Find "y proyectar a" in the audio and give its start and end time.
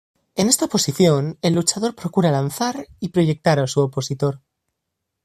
2.99-3.67